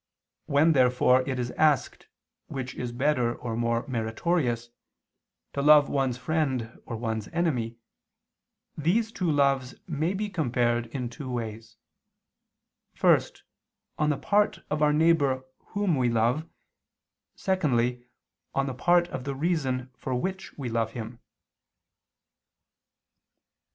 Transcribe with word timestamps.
When 0.47 0.73
therefore 0.73 1.21
it 1.29 1.37
is 1.37 1.51
asked 1.51 2.07
which 2.47 2.73
is 2.73 2.91
better 2.91 3.35
or 3.35 3.55
more 3.55 3.85
meritorious, 3.87 4.71
to 5.53 5.61
love 5.61 5.89
one's 5.89 6.17
friend 6.17 6.81
or 6.87 6.97
one's 6.97 7.27
enemy, 7.27 7.77
these 8.75 9.11
two 9.11 9.29
loves 9.31 9.75
may 9.87 10.15
be 10.15 10.27
compared 10.27 10.87
in 10.87 11.07
two 11.07 11.29
ways, 11.29 11.77
first, 12.95 13.43
on 13.99 14.09
the 14.09 14.17
part 14.17 14.61
of 14.71 14.81
our 14.81 14.91
neighbor 14.91 15.45
whom 15.75 15.95
we 15.95 16.09
love, 16.09 16.49
secondly, 17.35 18.03
on 18.55 18.65
the 18.65 18.73
part 18.73 19.07
of 19.09 19.23
the 19.23 19.35
reason 19.35 19.91
for 19.95 20.15
which 20.15 20.51
we 20.57 20.67
love 20.67 20.93
him. 20.93 21.19